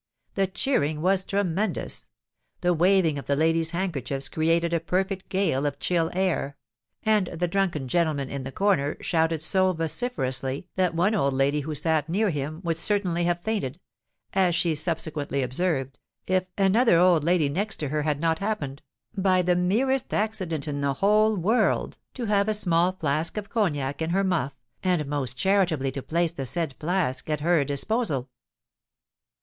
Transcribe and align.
The 0.33 0.47
cheering 0.47 1.03
was 1.03 1.23
tremendous—the 1.23 2.73
waving 2.73 3.19
of 3.19 3.27
the 3.27 3.35
ladies' 3.35 3.69
handkerchiefs 3.69 4.29
created 4.29 4.73
a 4.73 4.79
perfect 4.79 5.29
gale 5.29 5.67
of 5.67 5.77
chill 5.77 6.09
air—and 6.15 7.27
the 7.27 7.47
drunken 7.47 7.87
gentleman 7.87 8.27
in 8.27 8.43
the 8.43 8.51
corner 8.51 8.97
shouted 9.01 9.43
so 9.43 9.73
vociferously 9.73 10.67
that 10.75 10.95
one 10.95 11.13
old 11.13 11.35
lady 11.35 11.59
who 11.59 11.75
sate 11.75 12.09
near 12.09 12.31
him 12.31 12.61
would 12.63 12.79
certainly 12.79 13.25
have 13.25 13.43
fainted 13.43 13.79
(as 14.33 14.55
she 14.55 14.73
subsequently 14.73 15.43
observed) 15.43 15.99
if 16.25 16.49
another 16.57 16.97
old 16.97 17.23
lady 17.23 17.47
next 17.47 17.75
to 17.75 17.89
her 17.89 18.01
had 18.01 18.19
not 18.19 18.39
happened, 18.39 18.81
"by 19.15 19.43
the 19.43 19.55
merest 19.55 20.15
accident 20.15 20.67
in 20.67 20.81
the 20.81 20.95
whole 20.95 21.35
world," 21.37 21.99
to 22.15 22.25
have 22.25 22.49
a 22.49 22.55
small 22.55 22.91
flask 22.91 23.37
of 23.37 23.49
cognac 23.49 24.01
in 24.01 24.09
her 24.09 24.23
muff, 24.23 24.55
and 24.81 25.05
most 25.05 25.37
charitably 25.37 25.91
to 25.91 26.01
place 26.01 26.31
the 26.31 26.47
said 26.47 26.73
flask 26.79 27.29
at 27.29 27.41
her 27.41 27.63
disposal. 27.63 28.31